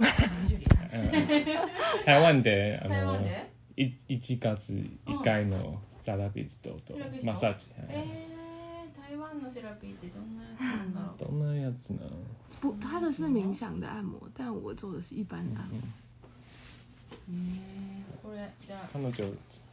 [0.00, 0.06] うん。
[2.04, 3.50] 台湾であの台湾で？
[3.76, 4.72] い1月
[5.06, 7.88] 1回のサラピストとマッサージ、はい。
[7.90, 11.30] えー、台湾のセラピーってどんなやつなんだろう？
[11.30, 12.10] どんなやつなの？
[12.60, 15.78] 不，他的是冥想的按摩，但我做的是一般的按摩。
[17.26, 17.34] えー、
[18.22, 18.80] これじゃあ。
[18.92, 19.12] 彼女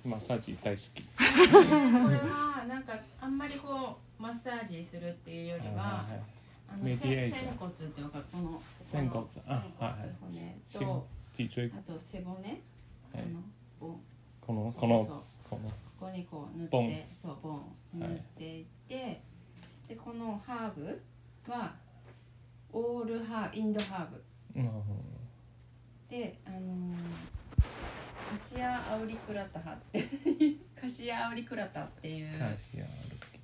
[0.05, 1.03] マッサージ大好き。
[1.03, 1.19] こ
[2.09, 5.79] れはなんかあんまりこうマッサージするっていうよりは、は
[6.09, 6.21] いはい
[6.71, 6.99] あの仙
[7.31, 9.25] 仙骨っていうかこの仙骨。
[9.47, 10.09] あ仙はい。
[10.73, 11.07] 骨骨と
[11.77, 13.23] あと背骨、はい。
[13.79, 13.99] この
[14.39, 14.99] このこの
[15.49, 17.61] このここにこう塗ってそうボン。
[17.99, 19.21] 塗っていって、
[19.87, 21.01] でこのハーブ
[21.51, 21.73] は
[22.71, 24.23] オールハーインドハーブ。
[24.55, 24.71] うん
[26.09, 27.31] であのー
[28.31, 30.07] カシアアウリクラタハって
[30.79, 32.85] カシアアウリクラタっていう、カシア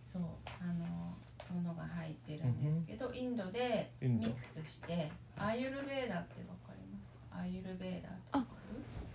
[0.09, 0.22] そう
[0.62, 1.06] あの
[1.54, 7.10] ものが入ってるんですけど、インドでミックスしてアーユルベーダってわかります？
[7.32, 8.48] かアーユルベーダってわか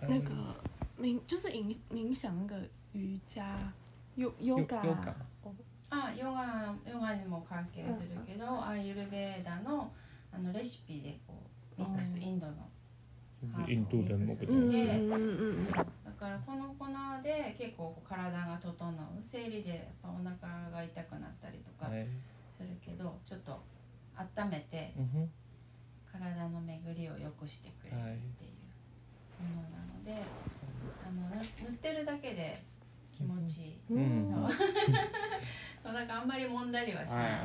[0.02, 0.08] る？
[0.08, 0.32] 那个
[1.00, 3.42] 冥就是冥冥想那个瑜伽
[4.16, 4.82] ヨヨガ。
[5.90, 9.92] あヨガヨガにも関係するけど、アーユルベーダの
[10.32, 11.34] あのレシピでこ
[11.78, 12.54] うミックス、うんインドの。
[13.68, 14.88] インド人も別嗯に
[16.22, 16.86] からこの粉
[17.24, 18.74] で結構こう体が整う
[19.20, 20.38] 生理でやっぱお腹
[20.70, 22.06] が痛くなったりとかはい。
[22.48, 23.60] するけどちょっと
[24.14, 24.94] 温めて
[26.06, 27.98] 体の巡りを良くしてくれるっ
[28.38, 28.52] ていう
[29.42, 30.22] ものなので、
[31.02, 32.62] あの塗塗ってるだけで
[33.16, 34.02] 気持ちいい、嗯うん。
[34.44, 34.46] 嗯，
[35.82, 37.32] そうなんかあんまり揉んだりはしない、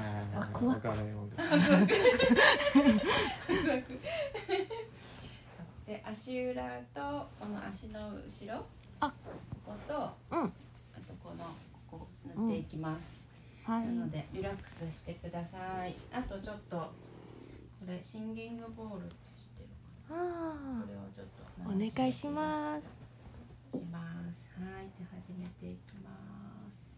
[5.87, 6.99] で足裏と
[7.39, 8.65] この足の後ろ
[8.99, 9.07] あ。
[9.65, 9.93] ここと、
[10.35, 10.43] うん。
[10.43, 10.49] あ
[11.07, 11.45] とこの
[11.89, 13.25] ここ塗っていきます、
[13.65, 15.95] 嗨なのでリラックスしてください。
[16.11, 16.91] あとちょっとこ
[17.87, 19.69] れシンギングボールって知ってる
[20.09, 20.19] かな？
[20.19, 21.27] 啊これをちょっ
[21.65, 22.83] とお願いします。
[23.71, 23.99] しま
[24.33, 24.49] す。
[24.59, 26.11] はいじゃあ始めていきま
[26.69, 26.97] す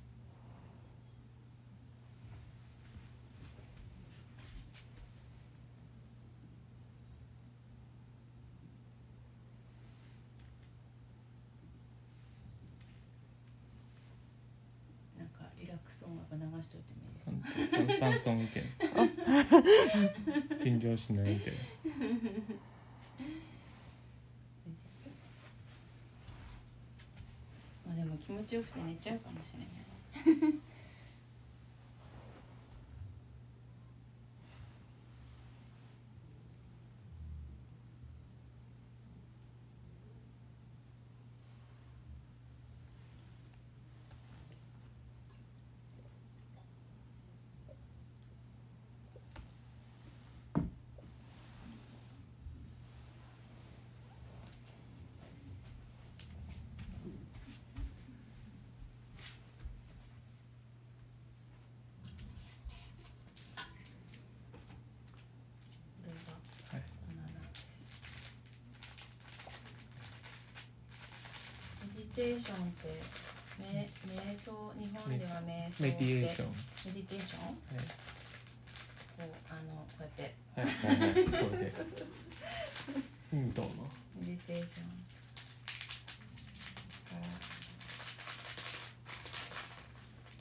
[15.18, 15.68] なんかリ
[16.31, 17.25] ラックス音楽流しといてもいいです
[18.00, 18.50] かパンソン意見
[20.79, 21.53] 緊張しないで。
[27.85, 29.69] まあでも気持ちよくて寝ちゃうかもしれない
[66.09, 66.33] これが
[66.72, 68.01] はいバナナです
[71.85, 72.88] メディテーションって
[73.59, 76.47] め瞑想日本では瞑想メディエーション。
[76.50, 76.55] メ
[76.94, 77.44] ディテーション？
[77.44, 77.55] はい。
[79.17, 80.33] こうあのこうやって。
[80.55, 81.73] はいはいはいこれで。
[83.31, 83.67] インドの
[84.19, 84.83] メディテーション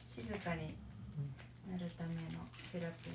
[0.07, 0.75] 静かに
[1.71, 2.21] なるための
[2.65, 3.13] セラピー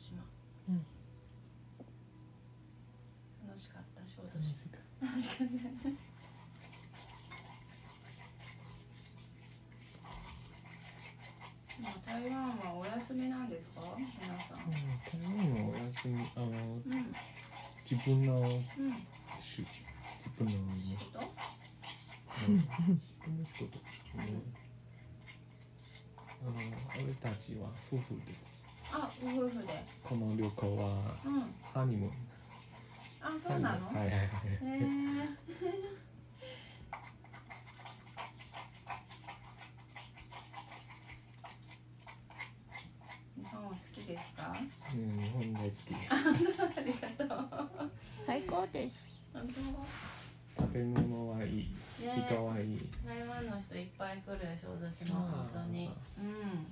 [0.00, 0.24] 島、
[0.68, 0.86] うん。
[3.46, 4.48] 楽しかった小豆楽島
[5.06, 5.54] 楽しかった。
[11.78, 13.80] 今台湾はお休みなんですか？
[13.96, 14.10] 皆
[14.42, 14.58] さん。
[14.58, 14.72] たうん
[15.22, 17.14] 台湾はお休みあのうん。
[17.90, 18.50] 自分のうん
[19.42, 19.66] し
[20.18, 21.20] 自分の仕事？
[22.38, 23.78] 自分の仕事。
[24.14, 24.20] うん
[26.42, 26.50] あの
[26.96, 28.59] 俺たちは夫婦です
[28.92, 29.84] あご夫婦で。
[30.02, 31.40] この旅行はうん。
[31.72, 32.12] ハニムーン。
[33.22, 33.86] あそうなの？
[33.88, 34.28] はいはいはいへ
[34.62, 35.30] え
[43.36, 44.52] 日本は好きですか？
[44.94, 45.94] うん日本大好き。
[46.08, 47.34] ありがと
[47.84, 47.90] う。
[48.24, 49.20] 最高です。
[49.32, 49.48] 本
[50.58, 51.68] 食べ物はいい。
[52.00, 52.26] 当ね。
[52.28, 52.90] 人はいい。
[53.06, 55.90] 台湾の人いっぱい来る小豆島本当に。
[56.18, 56.66] うん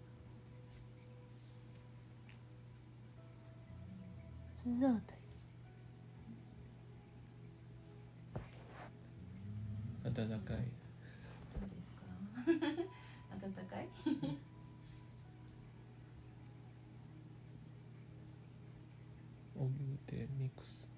[4.58, 5.18] 是热的
[10.04, 10.56] 暖かい
[11.54, 12.02] どうですか
[13.40, 13.88] 暖かい
[19.56, 20.90] お湯でミックス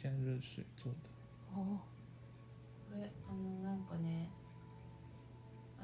[0.00, 1.10] 加热水做的
[1.54, 1.95] 哦
[2.96, 4.30] れあのなんかね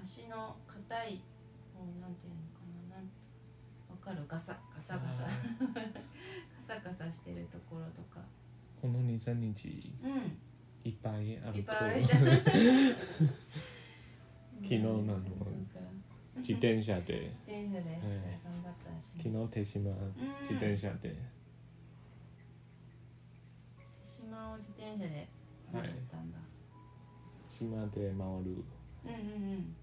[0.00, 1.22] 足の硬い
[1.74, 2.60] もうなんていうのか
[2.90, 3.10] ななん
[3.90, 4.24] わかる？
[4.26, 5.24] ガサガサガサ。
[5.24, 5.28] あ
[6.68, 8.20] ガサガサしてるところとか。
[8.80, 9.92] この23日。
[10.02, 10.38] うん。
[10.84, 12.16] いっぱい歩いっくぱい昨
[14.68, 15.18] 日なの
[16.38, 17.28] 自転車で。
[17.28, 17.90] 自転車で。
[17.90, 18.00] はい。
[18.42, 19.90] 頑張ったし、昨日手島
[20.42, 21.16] 自転車で。
[24.02, 25.28] 手島を自転車で
[25.72, 26.38] 乗ったんだ、
[27.62, 28.14] 島で回る。
[28.16, 29.76] うんうんうん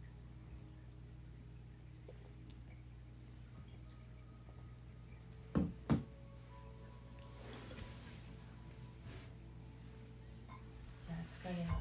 [11.05, 11.79] じゃあ疲れは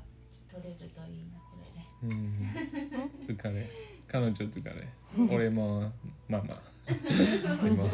[0.51, 2.05] 取れるといいなこれで。
[2.05, 3.37] うん。
[3.37, 3.71] 疲れ。
[4.07, 4.89] 彼女疲れ。
[5.35, 5.93] 俺も
[6.29, 6.61] ママ。
[7.69, 7.85] 今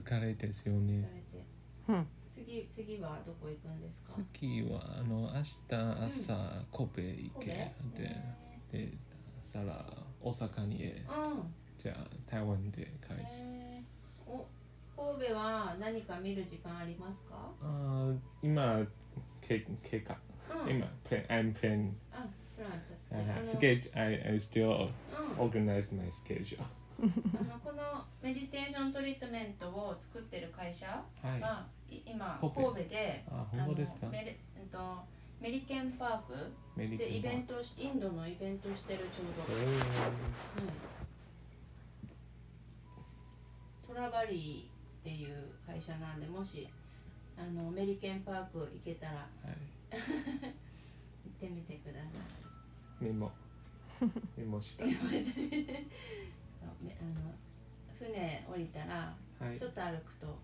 [0.00, 1.44] 疲れですよ疲ねれて。
[1.88, 2.06] うん。
[2.30, 4.22] 次次はどこ行くんですか？
[4.32, 6.34] 次はあの明日朝
[6.72, 7.46] 神戸行け。
[7.46, 8.92] でへで
[9.42, 9.84] さら
[10.20, 11.54] 大阪にへーうん。
[11.78, 13.20] じゃあ台湾で帰る。
[13.22, 14.30] へー。
[14.30, 14.46] お
[14.96, 17.36] 神戸は何か見る時間ありますか？
[17.62, 18.84] あー今
[19.40, 20.16] け計画
[20.64, 20.70] うん。
[20.76, 21.92] 今 plan I'm planning.
[22.12, 22.26] あ
[22.56, 22.72] プラン
[23.08, 25.48] トはいはいあの schedule I, I still うん。
[25.48, 26.60] organize my schedule
[27.00, 27.04] あ
[27.44, 30.86] のこのメディテーショントリートメントを作ってる会社
[31.22, 32.02] はい。
[32.04, 32.74] 今神戸。
[32.74, 33.82] であのメリ
[34.60, 34.78] うんと
[35.40, 36.34] メリケンパーク
[36.76, 39.26] でイベントインドのイベントしてるちょう
[43.88, 46.68] ど、トラバリーっていう会社なんでもし
[47.38, 49.58] あのメリケンパーク行けたらーはい。
[51.24, 52.06] 行ってみてくださ
[53.00, 53.04] い。
[53.04, 53.30] メモ。
[54.36, 54.92] メモしため
[56.86, 57.34] あの
[57.98, 59.58] 船降りたらはい。
[59.58, 60.38] ちょっと歩くと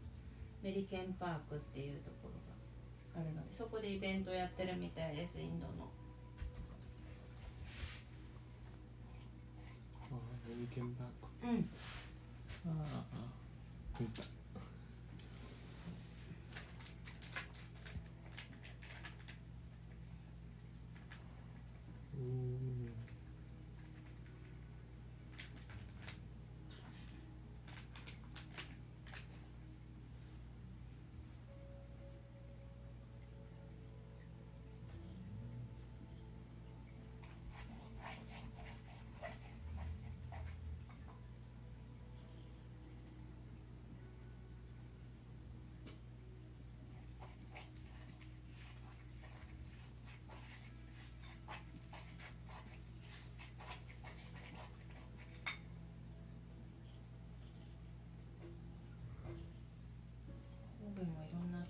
[0.63, 2.35] メリケンパークっていうところ
[3.15, 5.73] があるのでそこでイベントやってるみたいですインドの。
[10.11, 10.17] あ
[10.49, 11.69] メリケンバッグうん。
[12.67, 14.23] ああ見た
[22.17, 23.04] うん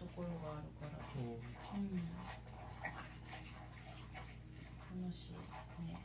[0.05, 1.01] ところがあるから。
[1.17, 1.97] おうん
[5.03, 5.99] 楽しいですね、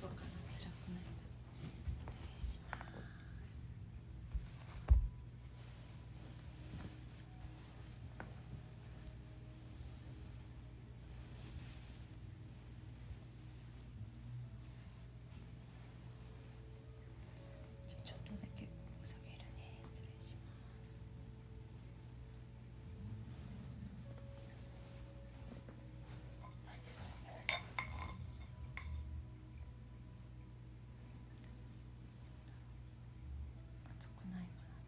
[0.00, 0.29] 丈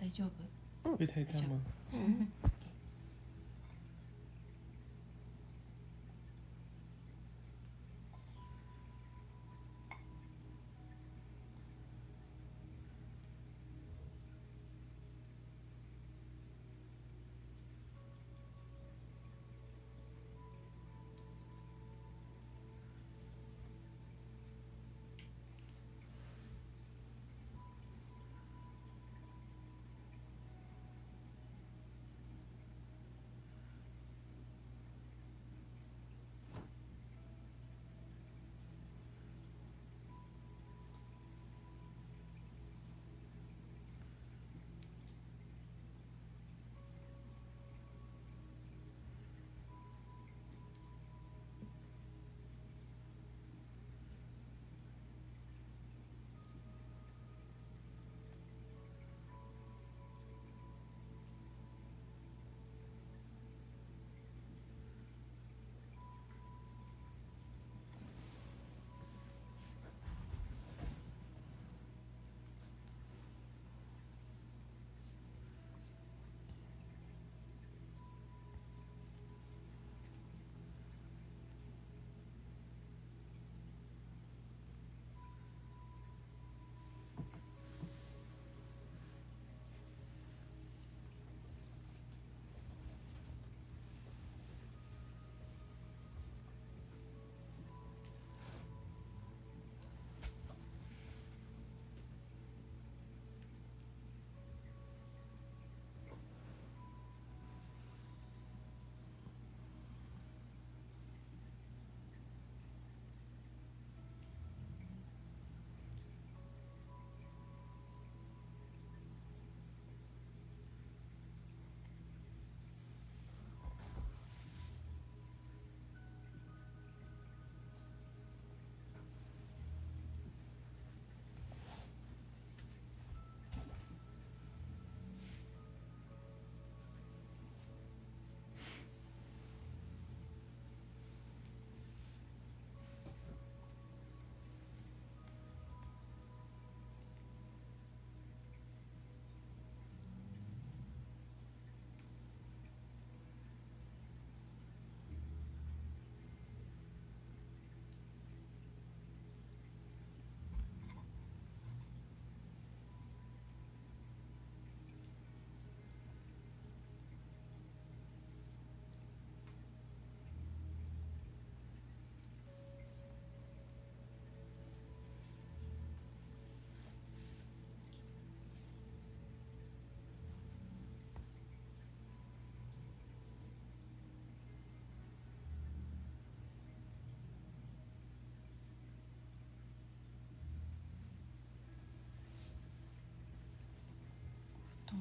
[0.02, 0.28] 大丈
[0.82, 0.97] 夫？
[0.97, 1.30] 会太大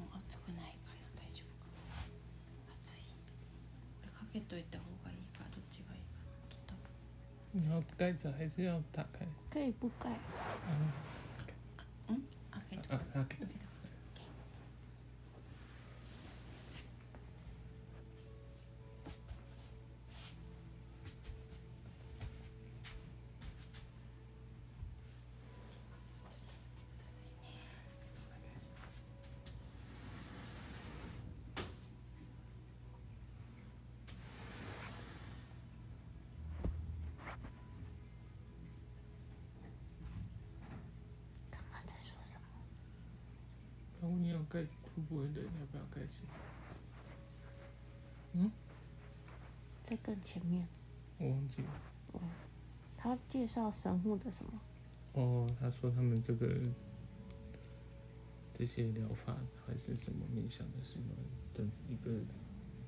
[0.10, 1.70] 団熱くないかな大丈夫か。
[1.78, 3.06] な熱い。
[4.02, 6.90] これかけといた方がいいかどっちがいいかなと多分。
[7.62, 9.26] 然后盖着还是要打开？
[9.52, 10.10] 可以不盖。
[12.10, 12.24] うん。
[12.52, 13.46] 開けと啊く、开
[44.42, 46.22] 要盖哭不会的，要不要盖起？
[48.34, 48.52] 嗯，
[49.86, 50.68] 在更前面。
[51.20, 51.70] 我忘记了。
[52.14, 52.20] 哦，
[52.98, 54.60] 他介绍神户的什么？
[55.14, 56.58] 哦，他说他们这个
[58.58, 61.06] 这些疗法还是什么冥想的什么
[61.54, 62.20] 的一个，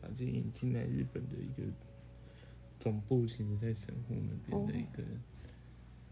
[0.02, 1.72] 把自引进来日本的一个
[2.80, 5.04] 总部，其实在神户那边的一个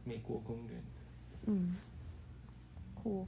[0.04, 0.84] 美国公园。
[1.48, 1.76] 嗯，
[2.94, 3.28] 酷、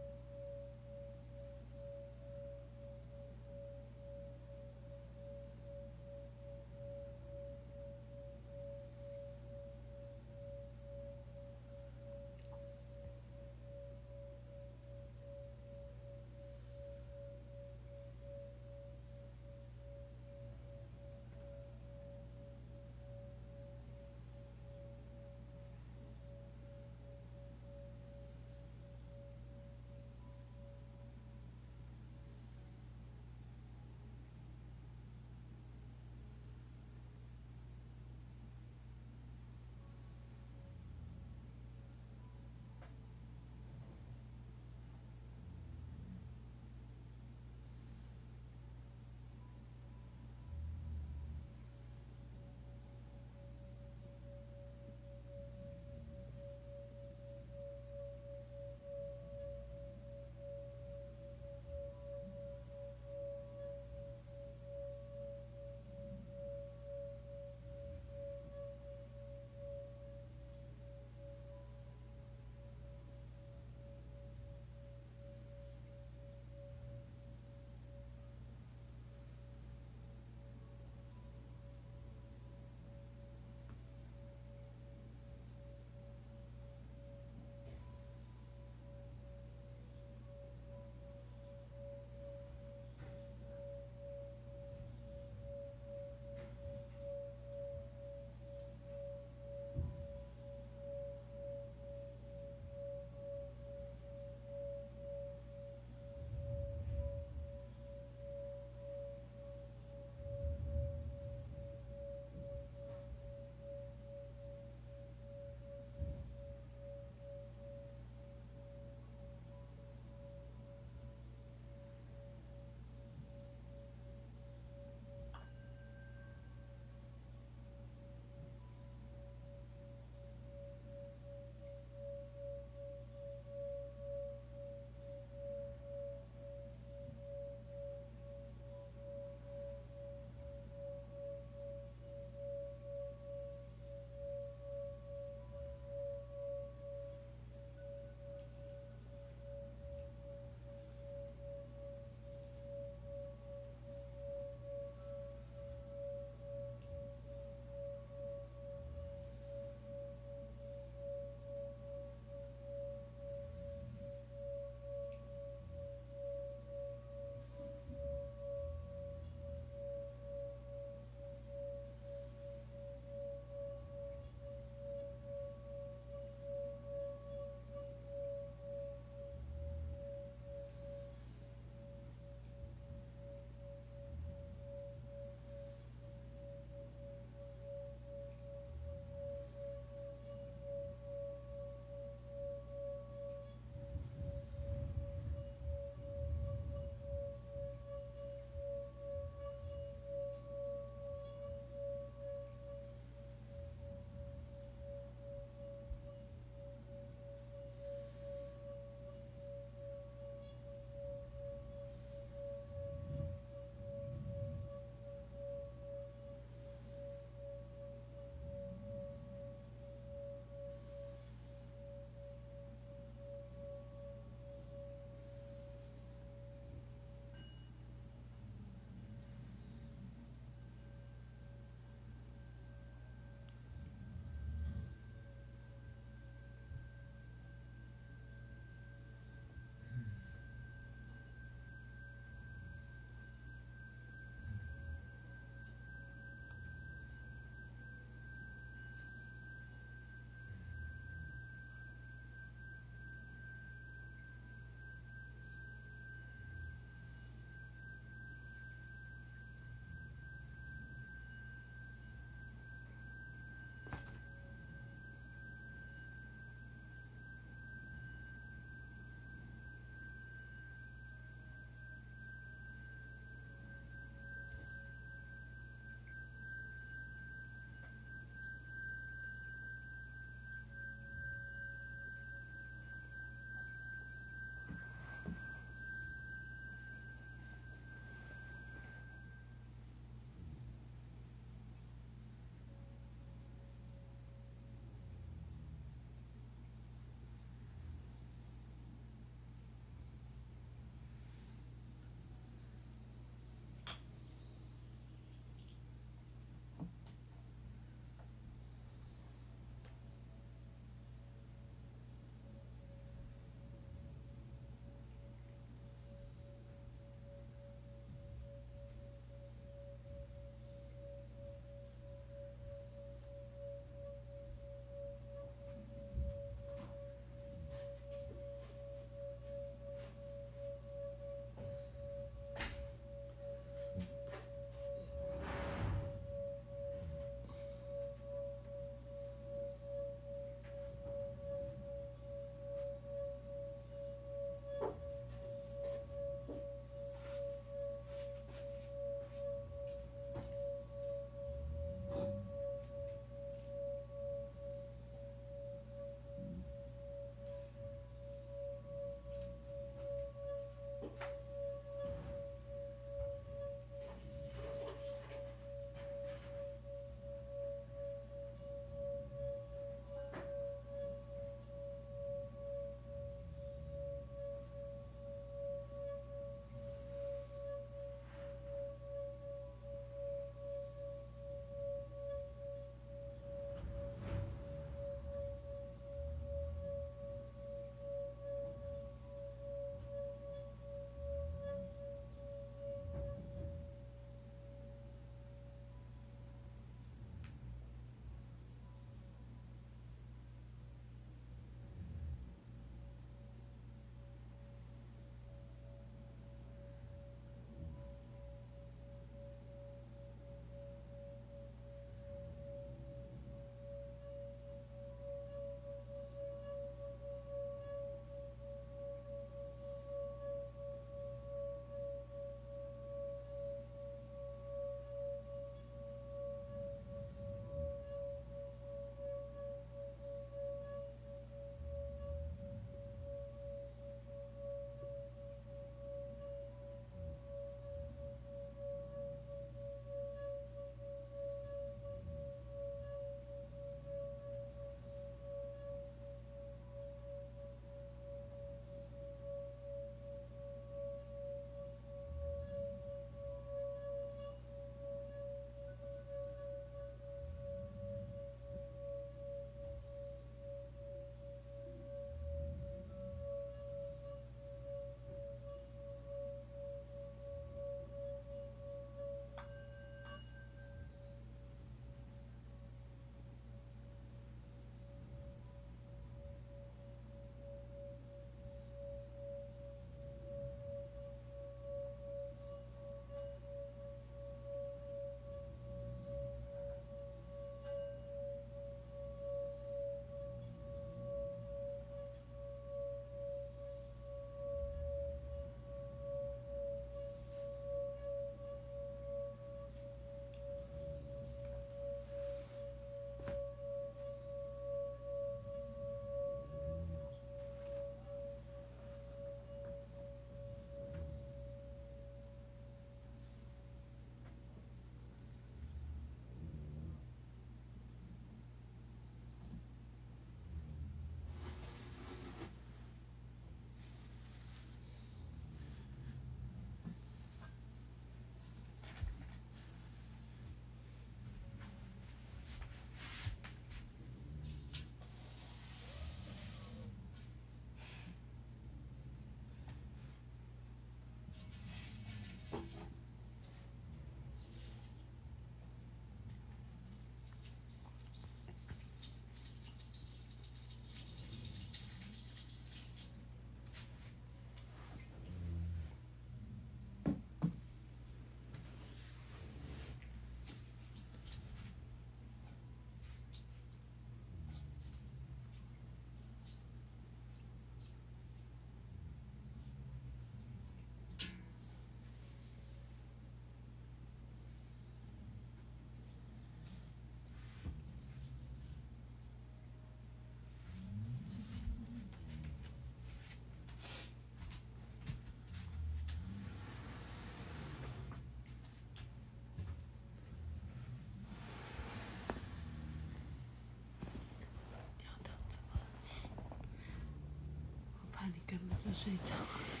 [599.23, 600.00] 睡觉。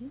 [0.00, 0.10] し。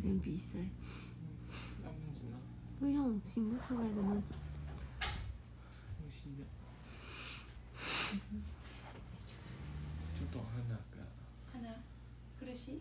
[0.00, 0.58] 有点比赛，
[1.82, 2.38] 那样子呢？
[2.78, 4.22] 不用醒不出来的那种。
[5.98, 6.44] 呼吸的。
[10.16, 10.78] ちょっと鼻が。
[11.52, 11.60] 鼻
[12.40, 12.80] 苦しい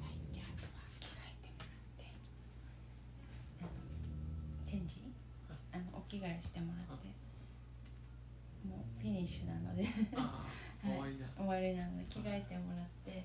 [0.00, 0.70] はいじゃああとは
[1.00, 1.68] 着替えてもらっ
[1.98, 2.04] て
[4.76, 5.00] チェンジ？
[5.72, 7.08] あのお着替えしてもらって。
[8.68, 9.88] もうフィニッシュなので。
[10.14, 11.26] ああ、 終わりだ。
[11.36, 13.24] 終わりなので着替えてもらって。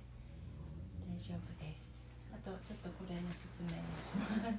[1.10, 2.08] 大丈夫です。
[2.32, 4.39] あとちょっとこれの説明をします。
[4.47, 4.56] はい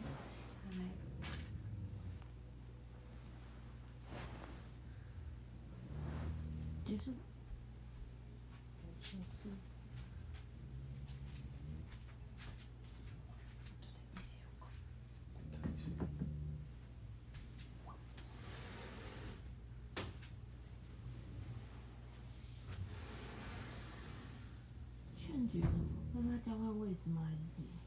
[25.33, 25.73] 劝举什么？
[26.13, 27.23] 跟他交换位置吗？
[27.25, 27.82] 还是什么？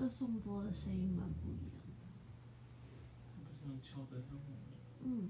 [0.00, 2.06] 这颂钵的声音蛮不一样的。
[3.44, 4.38] 不是用敲的，像
[5.02, 5.28] 嗯，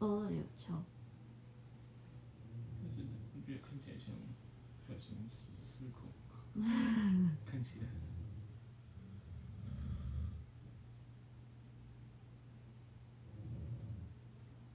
[0.00, 0.82] 偶尔有敲。
[2.82, 4.12] 就 是我觉得看起来像
[4.84, 6.08] 小心思思考，
[7.46, 7.86] 看起来。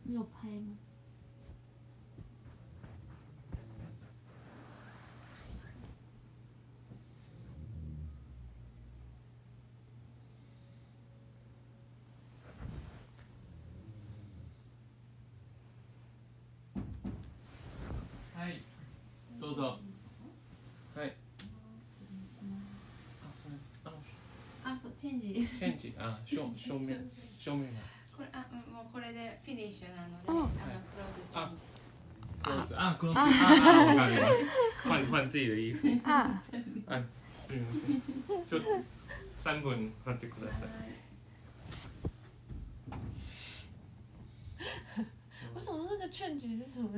[0.03, 0.77] 你有拍吗？
[24.99, 27.81] チェンジチェンジ、あ、正 正面、正面は。
[28.15, 30.57] これあうんもうこれでフィニッシュなので、うんあのク
[30.97, 31.61] ローズチェンジ
[32.41, 34.45] クローズ、あ、クローズ、あ、あ、わかります。
[34.83, 36.09] 换换自己的衣服。
[36.09, 37.01] 啊，あ、すみま
[37.47, 37.93] せ
[38.33, 38.43] ん。
[38.47, 38.69] ちょっと
[39.37, 40.69] 三分貼ってください。
[45.53, 46.89] 我想说那个劝举是什么？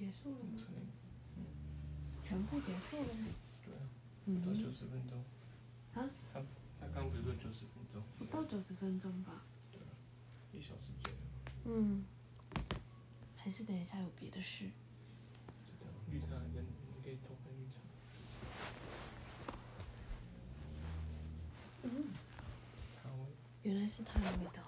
[0.00, 0.64] 结束了吗？
[2.24, 3.26] 全部结束了吗？
[3.62, 3.80] 对啊，
[4.24, 5.18] 嗯到九十分钟。
[5.92, 6.08] 啊？
[6.32, 6.40] 他
[6.80, 9.44] 他刚不是说九十分钟，不到九十分钟吧。
[9.70, 9.78] 对
[10.58, 11.18] 一小时左右。
[11.66, 12.02] 嗯。
[13.36, 14.70] 还是等一下有别的事。
[16.10, 16.72] 绿茶跟你
[17.04, 17.76] 可以偷看绿茶。
[21.82, 21.90] 嗯，
[22.94, 23.26] 茶味。
[23.64, 24.59] 原来是它的味道。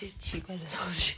[0.00, 1.16] 些奇怪的东西。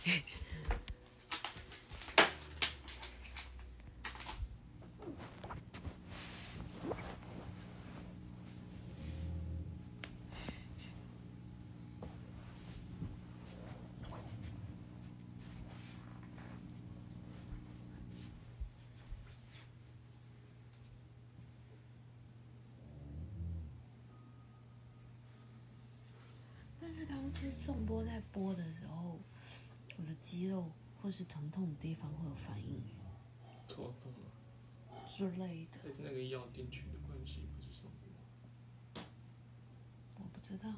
[27.65, 29.21] 颂钵在播的时候，
[29.97, 30.69] 我的肌肉
[31.01, 32.83] 或是疼痛的地方会有反应
[33.69, 37.93] 抽动了，之类的，还是那个药进去的关系，不是什么？
[40.17, 40.75] 我不知道。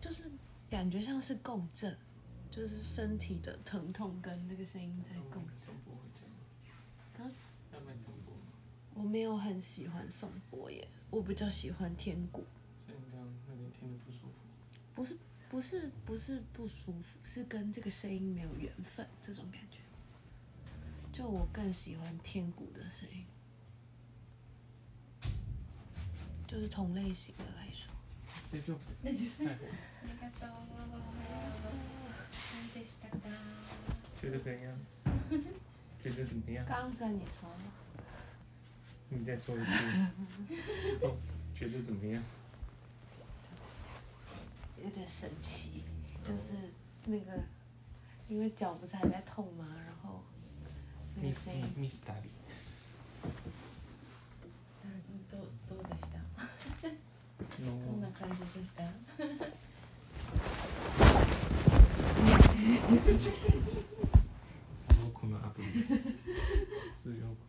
[0.00, 0.28] 就是
[0.68, 1.96] 感觉像是共振，
[2.50, 5.56] 就是身体的疼痛跟那个声音在共振。
[5.56, 7.30] 颂钵会这样吗？
[7.30, 7.30] 啊
[7.72, 8.40] 要卖颂钵吗？
[8.94, 12.44] 我没有很喜欢颂钵耶，我比较喜欢天鼓。
[13.69, 14.33] 所以你刚刚那边听得不舒服。
[14.95, 15.17] 不是
[15.49, 19.79] 不是不是不舒服，是跟这个声音没有缘分这种感觉。
[21.11, 23.25] 就我更喜欢天鼓的声音，
[26.47, 27.93] 就是同类型的来说。
[28.51, 28.91] 大丈夫。
[29.03, 29.55] 大丈夫はい。
[29.55, 30.49] ありがとう
[32.31, 33.15] 何でしたか
[34.21, 34.77] 觉得怎样？
[36.03, 36.65] 觉得怎么样？
[36.65, 37.57] 刚刚跟你说了，
[39.09, 39.65] 你再说一次。
[41.01, 41.15] 哦，
[41.55, 42.21] 觉得怎么样？
[44.82, 45.84] 有点神奇，
[46.24, 46.54] 就是
[47.06, 47.32] 那个，
[48.28, 49.66] 因为脚不是还在痛吗？
[49.84, 50.22] 然后
[51.16, 51.62] 那个声音，
[55.30, 56.18] どうどうでした？
[57.62, 58.82] どんのな感じでした
[65.28, 65.68] のアプリ。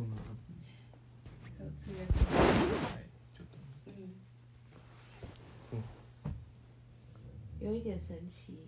[0.07, 0.51] のアプ
[1.57, 1.71] そう？
[1.77, 2.03] 通訳
[7.70, 8.58] 有一点神奇，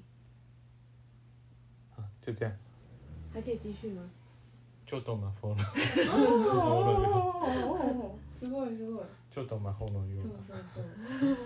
[1.97, 2.57] 啊，就这样。
[3.33, 4.03] 还可以继续吗？
[4.87, 5.57] ちょっと魔法の。
[5.57, 10.43] おーすごいすごいちょっと魔法のよそううな。
[10.43, 10.85] そうそう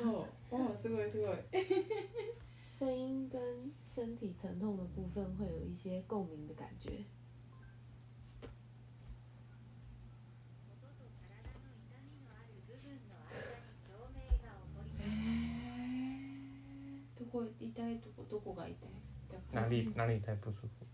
[0.02, 1.36] そうおーすごいすごい
[2.70, 3.40] 声音跟
[3.84, 7.04] 身体疼痛的部分会有一些共鸣的感觉。
[18.30, 18.90] どこが痛い
[19.28, 20.86] 痛くて哪里哪里在不舒服？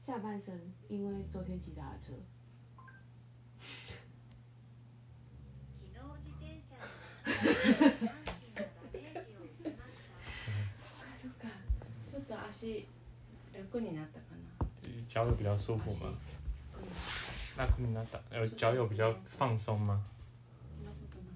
[0.00, 0.52] 下半身，
[0.88, 2.14] 因为昨天骑脚踏车，
[5.74, 6.80] 昨日自転車に
[8.06, 11.48] 阪神のダメージを受けましたそっかそっか
[12.08, 12.86] ちょっと足
[13.52, 14.66] 楽になったかな
[15.08, 16.10] 脚有比较舒服吗？
[16.10, 16.16] うん
[17.56, 20.04] 那你那打呃脚有比较放松吗？
[20.76, 21.32] そんなことな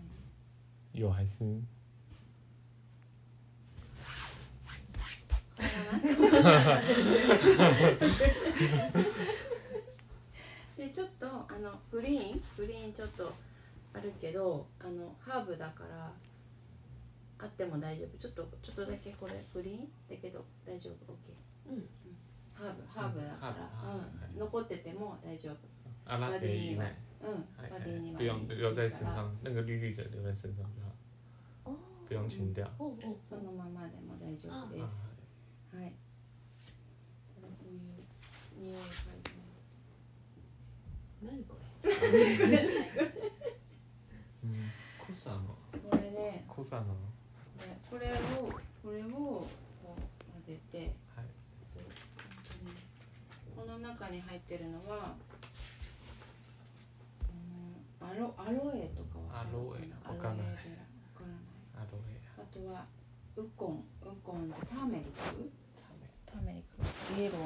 [0.94, 1.44] い有还是？
[10.77, 13.31] でちょっとあのグリーングリーンちょっと
[13.93, 16.11] あるけどあのハーブだから
[17.37, 21.33] あっても大丈夫ちょっとちょっとだけこれグリーンだけど大丈夫 OK
[21.69, 21.89] うん。
[22.53, 23.55] ハーブハーブだから、
[23.93, 23.97] う
[24.35, 25.57] ん、残ってても大丈夫。
[26.07, 27.45] 啊，拉丁以内，うん。
[27.57, 30.91] 哎バディには哎不用留在身上，那个绿绿的留在身上就好，
[31.71, 31.75] 哦
[32.07, 32.65] 不用清掉。
[32.77, 35.09] 哦哦そのままでも大丈夫で啊す
[35.75, 35.91] はい。
[37.35, 37.79] こういう
[38.59, 38.79] 匂い。
[41.21, 41.89] 何これ？
[44.43, 44.71] 嗯，
[45.05, 45.39] コサの
[45.89, 46.45] これね。
[46.47, 46.85] コサの。
[46.85, 46.91] ね
[47.89, 48.15] これを
[48.83, 49.47] これをこ
[49.83, 49.91] う
[50.33, 50.77] 混ぜて。
[51.15, 51.25] はい。
[53.55, 55.15] この中に入ってるのは
[58.01, 60.45] うんアロアロエとかわかるアロエわからない。
[61.75, 62.11] アロエ。
[62.37, 62.85] あとは
[63.37, 63.83] ウコン。
[64.03, 65.51] ウコンターメリック？
[67.17, 67.37] イエロー。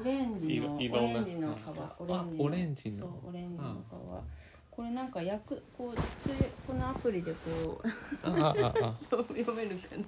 [0.00, 0.74] オレンジの。
[0.74, 0.84] オレ
[1.20, 1.60] ンジの皮。
[2.00, 2.16] オレンジの。
[2.16, 2.98] あオレンジの。
[2.98, 4.70] そうオレンジの皮。
[4.70, 6.30] これなんか焼くこうつい
[6.66, 7.88] このアプリでこう。
[8.28, 10.04] 読めるかな。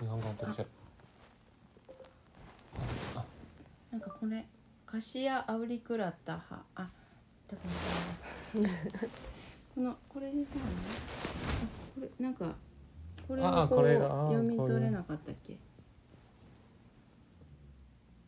[0.00, 0.66] 日本語と一緒。
[3.16, 3.24] あ
[3.90, 4.46] なんかこれ
[4.86, 6.62] カシアアウリクラッタハ。
[6.74, 6.90] あ
[7.46, 7.56] 多
[8.54, 8.68] 分
[9.74, 10.58] このこれでこ
[12.00, 12.54] れなんか
[13.28, 15.56] これをこうあこれがあ読み取れなかったっけ？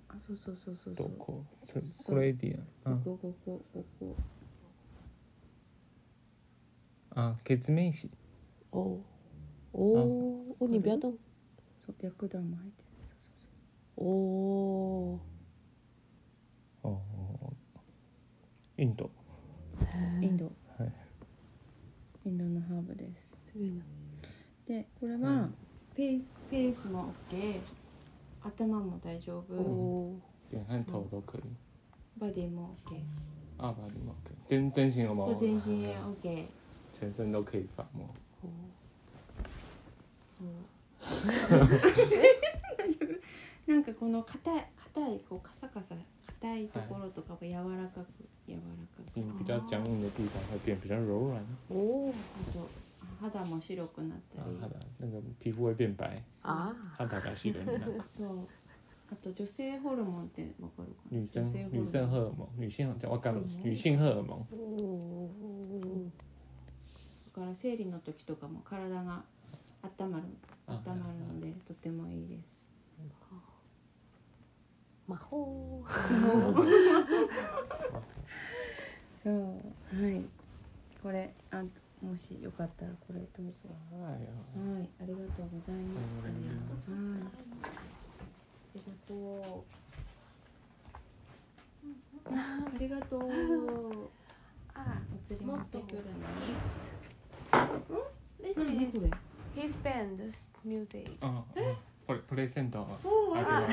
[0.08, 1.44] あそうそうそうそうそうどこ？
[1.66, 1.80] そ
[2.12, 2.58] これでや。
[2.84, 4.16] あここここここ
[7.16, 8.10] あ、血明詞。
[8.72, 8.98] 哦
[9.72, 11.14] 哦哦，你不要动
[11.80, 12.88] そう白檀も入ってる
[13.22, 15.20] そうそう哦。
[16.82, 16.92] ああ。
[18.78, 19.10] インド。
[19.78, 20.46] そうインド
[20.78, 20.92] はい。
[22.26, 23.38] インドのハーブです？
[24.66, 25.54] でこれはうん。
[25.94, 27.60] ペーペースも OK
[28.42, 30.14] 頭も大丈夫、哦，
[30.50, 31.42] 脸和头都可以。
[32.18, 32.96] バディも OK
[33.58, 36.46] 啊，把你毛可以，真真心有毛そう，全身へ OK
[37.00, 38.04] 全身都可以发毛。
[43.66, 46.02] なんかこの硬い硬いこうカサカサ硬
[46.40, 48.06] 硬いところとかも柔らかく
[48.46, 49.20] 柔らかく。
[49.20, 51.40] 你比较僵硬的地方会变比较柔软，
[51.70, 52.68] 哦あと
[53.30, 54.58] 肌も白くなったり。
[54.58, 58.00] 然后它的那个皮肤会变白，啊，肌が白になる。
[58.10, 58.48] そう。
[59.12, 61.18] あと女性ホルモンってわかるかな？
[61.18, 65.28] 女生女性女生荷尔蒙，女性我讲了女性荷尔蒙，哦，
[67.26, 69.24] だから生理の時とかも体が
[69.98, 70.24] 温まる
[70.66, 72.62] あ温まるのでとてもいいです。
[75.06, 75.84] 马后，
[79.22, 79.32] そう。
[80.02, 80.24] はい。
[81.02, 81.34] これ。
[81.43, 81.43] あ
[82.14, 83.68] もしよかったらこれどうぞ。
[84.06, 84.88] 哎呀，はい。
[85.00, 86.32] ありがとうございましたはい
[86.70, 87.26] あ
[88.72, 89.14] りがと
[89.50, 89.64] う。
[92.30, 93.20] ありがとう。
[94.74, 96.04] 啊お釣り持ってくるね
[98.40, 99.10] This is
[99.56, 101.10] his band's music.
[101.20, 101.42] 嗯，
[102.06, 102.86] プレプレゼントあ
[103.34, 103.66] りあ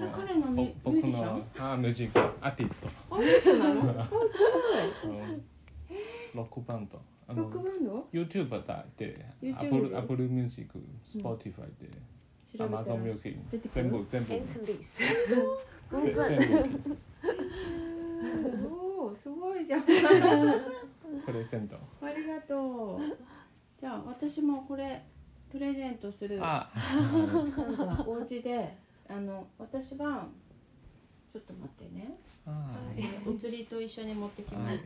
[0.00, 4.00] ます彼のミュぼ僕ミュージシャンのあミュージックアーティスト、あそうなのあす
[5.04, 5.14] あの
[6.34, 11.88] ロックバンド、あごいロックのバンド？YouTube だって、YouTube Apple Apple Music、Spotify で、
[12.50, 12.70] 調べたら。
[12.84, 13.84] Amazon Music 出てくる？
[13.84, 14.32] 全部全部。
[14.34, 14.98] Endless.
[16.02, 16.18] ぜ全部
[19.06, 19.82] おーすごいじゃん。
[19.84, 19.90] プ
[21.32, 21.76] レゼント。
[22.02, 23.00] ありがとう。
[23.80, 25.02] じゃあ私もこれ
[25.50, 26.38] プレゼントする。
[26.42, 27.52] あ、なん
[27.96, 28.76] かお家で
[29.08, 30.26] あの私は
[31.32, 32.18] ちょっと待ってね。
[32.46, 32.78] あ
[33.26, 34.78] お釣りと一緒に持ってきます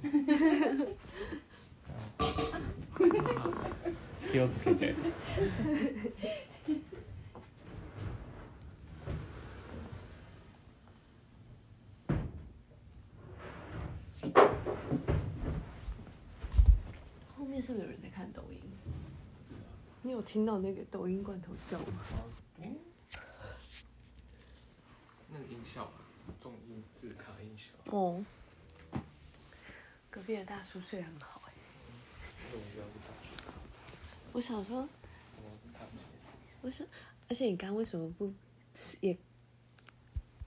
[4.31, 4.95] 気をつけて。
[17.37, 18.59] 后面是不是有人在看抖音？
[20.03, 21.85] 你有听到那个抖音罐头笑吗？
[22.61, 22.75] 嗯，
[25.29, 25.99] 那个音效啊，
[26.39, 28.23] 重音字卡音效，哦，
[30.09, 31.30] 隔壁的大叔睡得很好哎、那
[32.52, 33.28] 我要去大学，
[34.32, 34.86] 我想说，我
[35.64, 36.04] 是堂姐。
[36.60, 36.86] 不是，
[37.28, 38.32] 而且你刚刚为什么不
[38.74, 39.16] 吃也